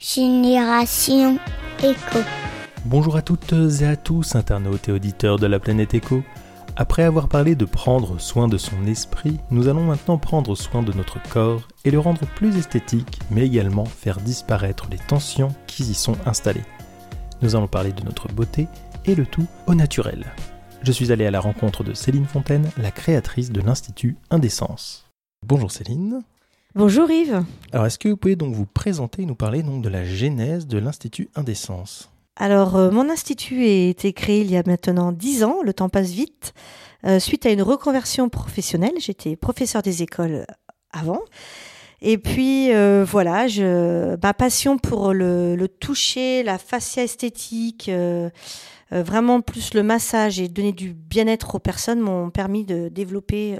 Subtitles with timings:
[0.00, 1.40] Génération
[1.80, 2.20] Éco.
[2.84, 6.22] Bonjour à toutes et à tous, internautes et auditeurs de la planète Éco.
[6.76, 10.92] Après avoir parlé de prendre soin de son esprit, nous allons maintenant prendre soin de
[10.92, 15.94] notre corps et le rendre plus esthétique, mais également faire disparaître les tensions qui y
[15.94, 16.64] sont installées.
[17.42, 18.68] Nous allons parler de notre beauté
[19.04, 20.26] et le tout au naturel.
[20.84, 25.10] Je suis allé à la rencontre de Céline Fontaine, la créatrice de l'Institut Indécence.
[25.44, 26.22] Bonjour Céline.
[26.74, 27.44] Bonjour Yves.
[27.72, 30.66] Alors est-ce que vous pouvez donc vous présenter et nous parler donc de la genèse
[30.66, 32.10] de l'Institut Indécence?
[32.36, 35.88] Alors euh, mon institut a été créé il y a maintenant 10 ans, le temps
[35.88, 36.54] passe vite,
[37.04, 38.92] euh, suite à une reconversion professionnelle.
[38.98, 40.46] J'étais professeur des écoles
[40.92, 41.20] avant.
[42.00, 48.30] Et puis euh, voilà, je, ma passion pour le, le toucher, la fascia esthétique, euh,
[48.92, 53.58] euh, vraiment plus le massage et donner du bien-être aux personnes m'ont permis de développer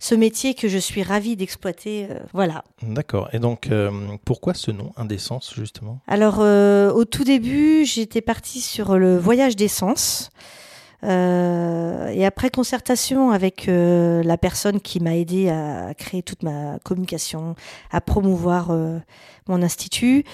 [0.00, 2.08] ce métier que je suis ravie d'exploiter.
[2.10, 2.64] euh, voilà.
[2.82, 3.28] D'accord.
[3.32, 3.90] Et donc euh,
[4.24, 6.00] pourquoi ce nom Indécence justement?
[6.08, 10.30] Alors, euh, au tout début, j'étais partie sur le voyage d'essence.
[11.02, 17.54] Et après concertation avec la personne qui m'a aidé à créer toute ma communication,
[17.90, 18.70] à promouvoir
[19.48, 20.24] mon institut,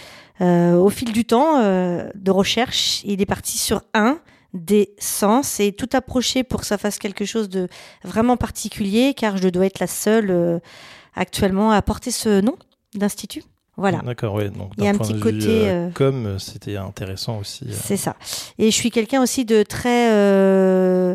[0.41, 4.19] au fil du temps de recherche, il est parti sur un
[4.57, 7.69] des sens et tout approché pour que ça fasse quelque chose de
[8.05, 10.59] vraiment particulier, car je dois être la seule euh,
[11.15, 12.57] actuellement à porter ce nom
[12.95, 13.43] d'institut.
[13.77, 13.99] Voilà.
[13.99, 14.49] D'accord, ouais.
[14.49, 17.65] Donc d'un un point de vue, côté, euh, comme c'était intéressant aussi.
[17.69, 17.75] euh.
[17.75, 18.17] C'est ça.
[18.59, 20.11] Et je suis quelqu'un aussi de très.
[20.13, 21.15] euh,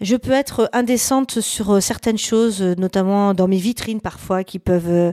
[0.00, 5.12] je peux être indécente sur certaines choses, notamment dans mes vitrines parfois, qui peuvent,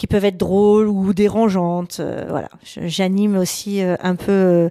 [0.00, 1.98] qui peuvent être drôles ou dérangeantes.
[2.00, 2.48] euh, voilà.
[2.64, 4.68] J'anime aussi euh, un peu euh,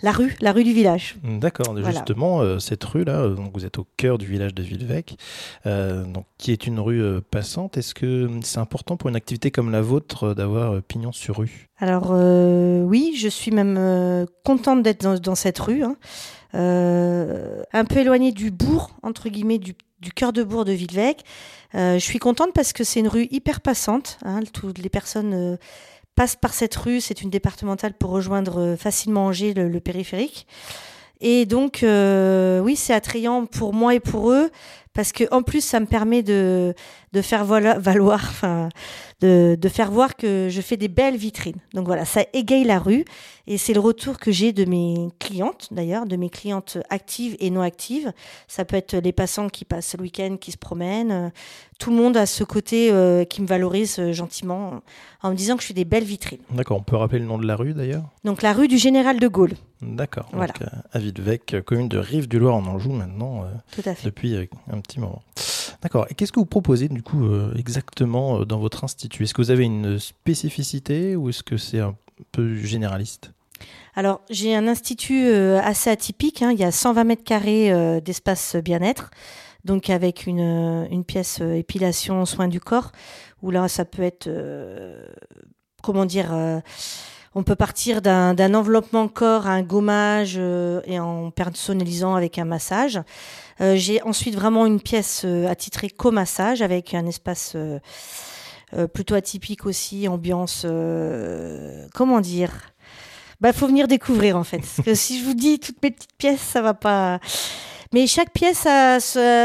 [0.00, 1.16] la rue, la rue du village.
[1.22, 1.90] D'accord, Voilà.
[1.90, 5.18] justement, cette rue-là, euh, donc vous êtes au cœur du village de Villevec,
[5.66, 7.76] donc, qui est une rue passante.
[7.76, 11.68] Est-ce que c'est important pour une activité comme la vôtre d'avoir pignon sur rue?
[11.78, 15.96] Alors euh, oui, je suis même euh, contente d'être dans, dans cette rue, hein.
[16.54, 21.24] Euh, un peu éloignée du bourg, entre guillemets, du, du cœur de bourg de Villevec.
[21.74, 24.18] Euh, je suis contente parce que c'est une rue hyper passante.
[24.24, 25.56] Hein, toutes les personnes euh,
[26.16, 27.00] passent par cette rue.
[27.00, 30.46] C'est une départementale pour rejoindre euh, facilement Angers, le, périphérique.
[31.20, 34.50] Et donc, oui, c'est attrayant pour moi et pour eux
[34.92, 36.74] parce que en plus, ça me permet de,
[37.12, 38.68] de faire valoir, enfin,
[39.20, 41.58] de, de faire voir que je fais des belles vitrines.
[41.74, 43.04] Donc voilà, ça égaye la rue
[43.46, 47.50] et c'est le retour que j'ai de mes clientes d'ailleurs, de mes clientes actives et
[47.50, 48.12] non actives.
[48.48, 51.32] Ça peut être les passants qui passent le week-end, qui se promènent.
[51.78, 54.80] Tout le monde a ce côté euh, qui me valorise euh, gentiment
[55.22, 56.38] en me disant que je fais des belles vitrines.
[56.50, 58.04] D'accord, on peut rappeler le nom de la rue d'ailleurs?
[58.24, 60.52] Donc la rue du Général de Gaulle, D'accord, Voilà.
[60.52, 64.04] donc euh, à Villevec, euh, commune de Rive-du-Loir en Anjou maintenant, euh, tout à fait.
[64.06, 65.22] depuis un petit moment.
[65.82, 69.24] D'accord, et qu'est-ce que vous proposez du coup euh, exactement euh, dans votre institut?
[69.24, 71.96] Est-ce que vous avez une spécificité ou est-ce que c'est un
[72.30, 73.32] peu généraliste?
[73.96, 76.40] Alors, j'ai un institut euh, assez atypique.
[76.42, 76.52] hein.
[76.52, 79.10] Il y a 120 mètres carrés d'espace bien-être,
[79.64, 82.92] donc avec une, pièce épilation, soins du corps,
[83.42, 84.30] où là, ça peut être,
[85.82, 86.32] comment dire,
[87.34, 92.44] on peut partir d'un enveloppement corps à un gommage euh, et en personnalisant avec un
[92.44, 93.00] massage.
[93.60, 97.78] Euh, j'ai ensuite vraiment une pièce euh, attitrée co-massage avec un espace euh,
[98.74, 102.52] euh, plutôt atypique aussi, ambiance, euh, comment dire?
[103.40, 104.58] Bah, faut venir découvrir en fait.
[104.58, 107.18] Parce que si je vous dis toutes mes petites pièces, ça va pas.
[107.92, 109.00] Mais chaque pièce a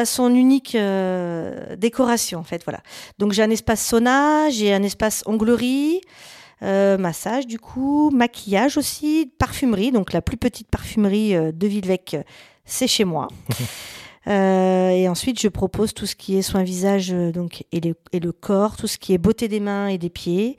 [0.06, 2.80] son unique euh, décoration en fait, voilà.
[3.18, 6.00] Donc j'ai un espace sauna, j'ai un espace onglerie,
[6.64, 9.92] euh, massage du coup, maquillage aussi, parfumerie.
[9.92, 12.18] Donc la plus petite parfumerie euh, de Villevec,
[12.66, 13.28] c'est chez moi.
[14.28, 17.96] Euh, et ensuite, je propose tout ce qui est soins visage euh, donc, et, le,
[18.12, 20.58] et le corps, tout ce qui est beauté des mains et des pieds,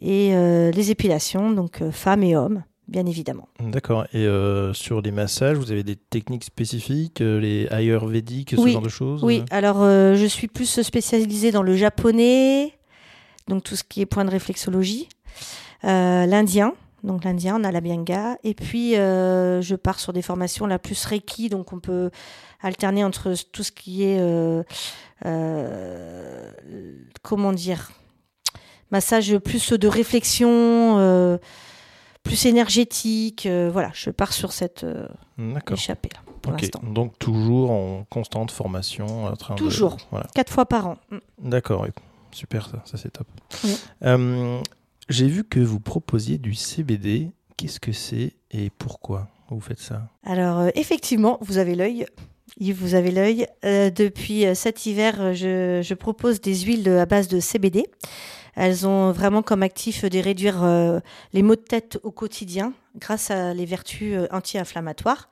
[0.00, 3.48] et euh, les épilations, donc femmes et hommes, bien évidemment.
[3.60, 4.26] D'accord, et
[4.72, 9.22] sur les massages, vous avez des techniques spécifiques, les ayurvédiques, ce Oui, genre de choses
[9.22, 12.72] Oui, alors je suis plus spécialisée dans le japonais,
[13.48, 15.08] donc tout ce qui est point de réflexologie,
[15.84, 16.72] euh, l'indien.
[17.02, 18.38] Donc l'indien, on a la bianga.
[18.44, 22.10] Et puis, euh, je pars sur des formations la plus reiki, donc on peut
[22.62, 24.62] alterner entre tout ce qui est, euh,
[25.26, 26.50] euh,
[27.22, 27.90] comment dire,
[28.90, 31.38] massage plus de réflexion,
[32.22, 33.46] plus énergétique.
[33.70, 34.86] voilà, je pars sur cette
[35.72, 36.52] échappée là, pour
[36.90, 39.26] donc toujours en constante formation.
[39.26, 39.96] En train de- Toujours.
[40.10, 40.26] Voilà.
[40.34, 40.96] Quatre fois par an.
[41.10, 41.18] Mm.
[41.50, 41.86] D'accord.
[42.34, 43.26] Super ça, ça c'est top.
[43.64, 43.76] Oui.
[44.04, 44.60] Euh,
[45.08, 47.30] J'ai vu que vous proposiez du CBD.
[47.56, 50.08] Qu'est-ce que c'est et pourquoi vous faites ça?
[50.24, 52.06] Alors, euh, effectivement, vous avez l'œil.
[52.58, 53.46] Yves, vous avez l'œil.
[53.64, 57.86] Euh, depuis cet hiver, je, je propose des huiles à base de CBD.
[58.56, 60.62] Elles ont vraiment comme actif de réduire
[61.32, 65.28] les maux de tête au quotidien grâce à les vertus anti-inflammatoires.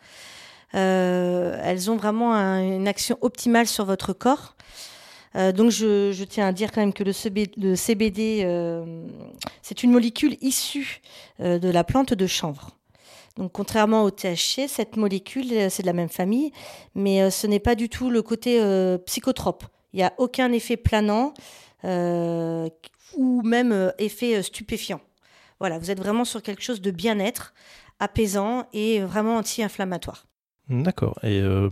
[0.72, 4.56] Elles ont vraiment un- une action optimale sur votre corps.
[5.36, 9.06] Euh, donc je, tiens à dire quand même que le, CB le CBD, euh,
[9.62, 11.00] c'est une molécule issue
[11.40, 12.70] euh, de la plante de chanvre.
[13.36, 16.52] Donc contrairement au THC, cette molécule, c'est de la même famille,
[16.94, 18.60] mais ce n'est pas du tout le côté
[19.06, 19.64] psychotrope.
[19.94, 21.32] Il n'y a aucun effet planant
[21.82, 25.00] ou même effet stupéfiant.
[25.60, 27.54] Voilà, vous êtes vraiment sur quelque chose de bien-être,
[28.00, 30.26] apaisant et vraiment anti-inflammatoire.
[30.68, 31.18] D'accord.
[31.22, 31.68] Et euh,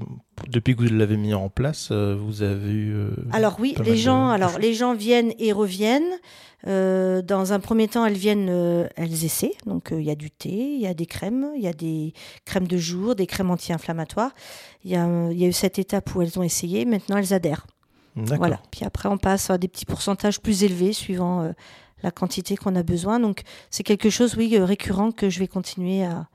[0.49, 2.93] depuis que vous l'avez mis en place, euh, vous avez eu.
[2.95, 6.19] euh, Alors oui, les gens, de alors les gens viennent et reviennent.
[6.67, 8.51] Euh, dans un premier temps, elles viennent,
[8.97, 9.55] elles essaient.
[9.65, 12.13] Donc il y a du thé, il y a des crèmes, il y a des
[12.45, 14.33] crèmes de jour, des crèmes anti-inflammatoires.
[14.85, 14.97] Il y, y
[15.45, 16.85] a eu cette étape où elles ont essayé.
[16.85, 17.67] Maintenant, elles adhèrent.
[18.17, 18.39] D'accord.
[18.39, 18.61] Voilà.
[18.73, 21.55] Puis après, on passe à des petits pourcentages plus élevés suivant
[22.03, 23.21] la quantité qu'on a besoin.
[23.21, 26.27] Donc c'est quelque chose, oui, récurrent que je vais continuer à,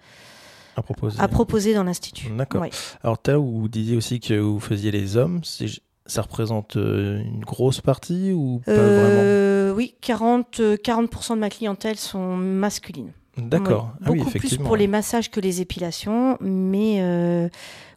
[0.75, 1.19] À proposer.
[1.19, 2.27] à proposer dans l'institut.
[2.38, 2.62] D'accord.
[2.62, 2.69] Ouais.
[3.04, 5.42] Alors, à l'heure, vous disiez aussi que vous faisiez les hommes.
[6.07, 11.50] Ça représente euh, une grosse partie ou pas Euh, oui, 40, euh, 40% de ma
[11.50, 13.12] clientèle sont masculines.
[13.36, 13.89] vraiment D'accord.
[13.94, 17.50] Oui, Ah oui, Beaucoup plus pour les massages que les épilations, mais euh,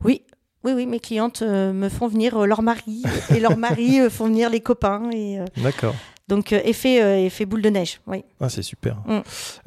[0.05, 0.23] oui,
[0.65, 3.03] oui, oui, mes clientes euh, me font venir euh, leur mari
[3.35, 5.95] et leurs maris euh, font venir les copains euh, D'accord.
[6.29, 8.01] Donc euh, effet, euh, effet boule de neige.
[8.07, 8.25] Oui.
[8.41, 8.97] Ah, c'est super.
[9.07, 9.19] Mm.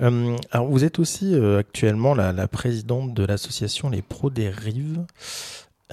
[0.02, 5.06] Euh, alors, vous êtes aussi actuellement la, la présidente de l'association Les Pros des Rives.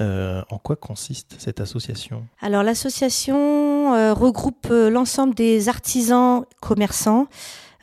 [0.01, 2.25] En quoi consiste cette association?
[2.41, 7.27] Alors l'association regroupe l'ensemble des artisans commerçants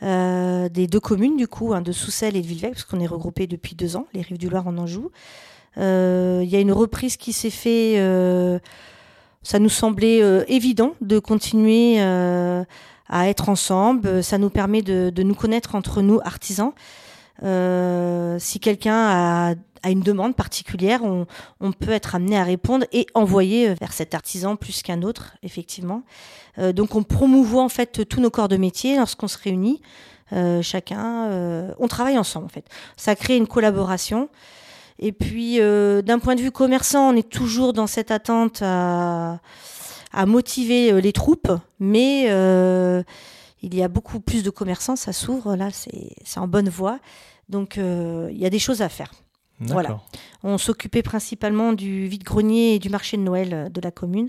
[0.02, 3.06] euh, des deux communes du coup, hein, de Soussel et de Villevec, parce qu'on est
[3.06, 5.10] regroupés depuis deux ans, les Rives du Loir en Anjou.
[5.78, 7.94] Euh, Il y a une reprise qui s'est fait.
[7.98, 8.58] euh,
[9.46, 12.64] ça nous semblait euh, évident de continuer euh,
[13.08, 14.24] à être ensemble.
[14.24, 16.72] Ça nous permet de, nous connaître entre nous artisans.
[17.44, 19.54] Euh, si quelqu'un
[19.84, 21.26] a, une demande particulière, on,
[21.60, 26.02] on peut être amené à répondre et envoyer vers cet artisan plus qu'un autre, effectivement.
[26.58, 29.80] Euh, donc on promouvoit en fait tous nos corps de métier lorsqu'on se réunit.
[30.32, 32.64] Euh, chacun, euh, on travaille ensemble en fait.
[32.96, 34.28] Ça crée une collaboration.
[34.98, 39.40] Et puis euh, d'un point de vue commerçant, on est toujours dans cette attente à,
[40.12, 43.02] à motiver euh, les troupes, mais euh,
[43.62, 46.98] il y a beaucoup plus de commerçants, ça s'ouvre là, c'est en bonne voie.
[47.48, 49.12] Donc euh, il y a des choses à faire.
[49.60, 50.00] Voilà.
[50.42, 54.28] On s'occupait principalement du vide-grenier et du marché de Noël de la commune.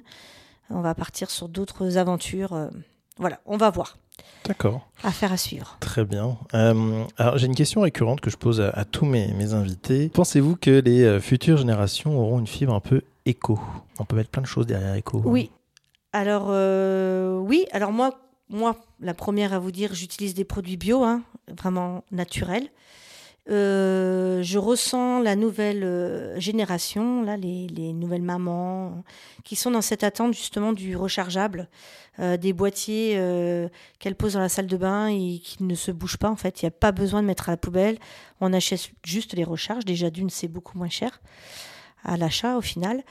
[0.70, 2.70] On va partir sur d'autres aventures.
[3.18, 3.98] Voilà, on va voir.
[4.46, 4.88] D'accord.
[5.04, 5.78] Affaire à suivre.
[5.80, 6.38] Très bien.
[6.54, 10.10] Euh, alors, j'ai une question récurrente que je pose à, à tous mes, mes invités.
[10.10, 13.60] Pensez-vous que les euh, futures générations auront une fibre un peu éco?
[14.00, 15.20] On peut mettre plein de choses derrière éco.
[15.20, 15.24] hein.
[15.26, 15.52] Oui.
[16.14, 17.66] Alors, euh, oui.
[17.74, 18.18] Alors, moi,
[18.50, 21.22] moi, la première à vous dire, j'utilise des produits bio, hein,
[21.60, 22.68] vraiment naturels.
[23.50, 29.04] Euh, je ressens la nouvelle euh, génération, là, les, les nouvelles mamans,
[29.44, 31.70] qui sont dans cette attente justement du rechargeable,
[32.20, 35.92] euh, des boîtiers euh, qu'elles posent dans la salle de bain et qui ne se
[35.92, 36.30] bougent pas.
[36.30, 37.98] En fait, il n'y a pas besoin de mettre à la poubelle.
[38.42, 39.86] On achète juste les recharges.
[39.86, 41.22] Déjà, d'une, c'est beaucoup moins cher
[42.08, 43.04] à l'achat au final.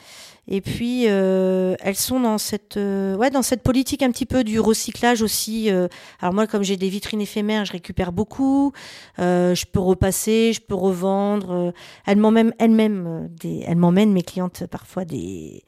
[0.48, 4.44] Et puis euh, elles sont dans cette euh, ouais dans cette politique un petit peu
[4.44, 5.70] du recyclage aussi.
[5.72, 5.88] euh.
[6.20, 8.72] alors moi comme j'ai des vitrines éphémères, je récupère beaucoup.
[9.18, 11.50] Euh, je peux repasser, je peux revendre.
[11.50, 11.72] euh.
[12.06, 15.64] elles m'emmènent elles-mêmes euh, elles m'emmènent mes clientes parfois des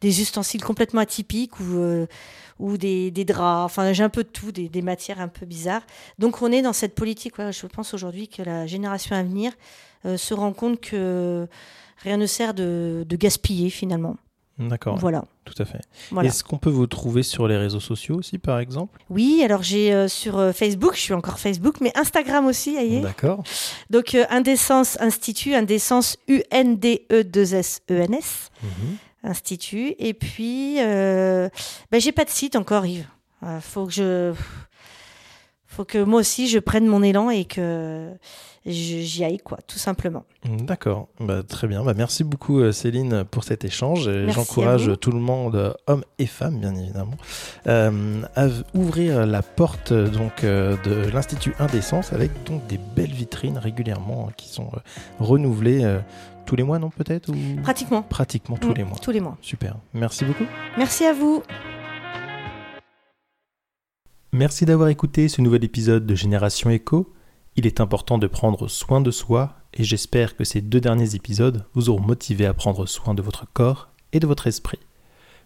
[0.00, 2.06] des ustensiles complètement atypiques ou
[2.62, 3.64] ou des, des draps.
[3.64, 5.82] Enfin j'ai un peu de tout, des, des matières un peu bizarres.
[6.18, 7.38] Donc on est dans cette politique.
[7.38, 9.52] ouais, je pense aujourd'hui que la génération à venir
[10.06, 11.46] euh, se rend compte que
[11.98, 14.16] rien ne sert de, de gaspiller finalement.
[14.58, 14.98] D'accord.
[14.98, 15.24] Voilà.
[15.44, 15.80] Tout à fait.
[16.12, 16.28] voilà.
[16.28, 19.00] Est-ce qu'on peut vous trouver sur les réseaux sociaux aussi, par exemple?
[19.10, 23.00] Oui, alors j'ai euh, sur euh, Facebook, je suis encore Facebook, mais Instagram aussi, aïe.
[23.00, 23.42] D'accord.
[23.90, 28.96] Donc euh, Indécence Institut, Indécence U-N-D-E-2-S-E-N-S, Mhm.
[29.24, 29.94] Institut.
[29.98, 31.48] Et puis, euh,
[31.90, 33.06] ben, j'ai pas de site encore, Yves.
[33.44, 34.34] Euh, faut que je.
[35.74, 38.10] Faut que moi aussi je prenne mon élan et que
[38.66, 40.24] j'y aille, quoi, tout simplement.
[40.44, 41.82] D'accord, Bah, très bien.
[41.82, 44.08] Bah, merci beaucoup euh, Céline pour cet échange.
[44.28, 47.16] J'encourage tout le monde, euh, hommes et femmes bien évidemment,
[47.66, 53.56] euh, à ouvrir la porte donc euh, de l'Institut Indécence avec donc des belles vitrines
[53.58, 54.78] régulièrement hein, qui sont euh,
[55.20, 55.98] renouvelées
[56.44, 57.36] tous les mois, non peut-être ou?
[57.62, 58.02] Pratiquement.
[58.02, 58.98] pratiquement tous Mm, les mois.
[59.00, 59.38] Tous les mois.
[59.40, 59.76] Super.
[59.94, 60.44] Merci beaucoup.
[60.76, 61.42] Merci à vous.
[64.34, 67.12] Merci d'avoir écouté ce nouvel épisode de Génération Echo.
[67.56, 71.66] Il est important de prendre soin de soi et j'espère que ces deux derniers épisodes
[71.74, 74.78] vous auront motivé à prendre soin de votre corps et de votre esprit.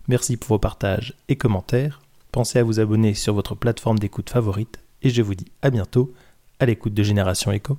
[0.06, 2.00] Merci pour vos partages et commentaires.
[2.30, 6.14] pensez à vous abonner sur votre plateforme d'écoute favorite et je vous dis à bientôt
[6.60, 7.78] à l'écoute de Génération Echo.